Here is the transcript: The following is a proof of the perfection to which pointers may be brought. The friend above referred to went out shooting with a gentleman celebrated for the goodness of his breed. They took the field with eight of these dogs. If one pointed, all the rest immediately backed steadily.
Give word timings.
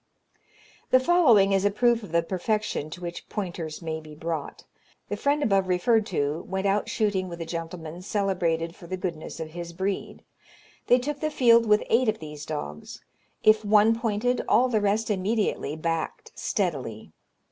The 0.89 0.99
following 0.99 1.51
is 1.51 1.63
a 1.63 1.69
proof 1.69 2.01
of 2.01 2.11
the 2.11 2.23
perfection 2.23 2.89
to 2.89 3.01
which 3.01 3.29
pointers 3.29 3.83
may 3.83 4.01
be 4.01 4.15
brought. 4.15 4.63
The 5.09 5.15
friend 5.15 5.43
above 5.43 5.67
referred 5.67 6.07
to 6.07 6.41
went 6.49 6.65
out 6.65 6.89
shooting 6.89 7.27
with 7.29 7.39
a 7.39 7.45
gentleman 7.45 8.01
celebrated 8.01 8.75
for 8.75 8.87
the 8.87 8.97
goodness 8.97 9.39
of 9.39 9.51
his 9.51 9.73
breed. 9.73 10.23
They 10.87 10.97
took 10.97 11.19
the 11.19 11.29
field 11.29 11.67
with 11.67 11.83
eight 11.87 12.09
of 12.09 12.17
these 12.17 12.47
dogs. 12.47 13.01
If 13.43 13.63
one 13.63 13.93
pointed, 13.95 14.41
all 14.49 14.69
the 14.69 14.81
rest 14.81 15.11
immediately 15.11 15.75
backed 15.75 16.31
steadily. 16.33 17.11